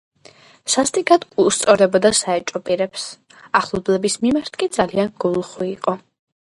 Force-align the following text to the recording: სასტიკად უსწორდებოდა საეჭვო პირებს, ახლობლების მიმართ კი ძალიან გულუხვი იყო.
სასტიკად 0.75 1.27
უსწორდებოდა 1.43 2.11
საეჭვო 2.21 2.63
პირებს, 2.71 3.07
ახლობლების 3.61 4.19
მიმართ 4.27 4.63
კი 4.63 4.75
ძალიან 4.81 5.15
გულუხვი 5.27 5.73
იყო. 5.79 5.99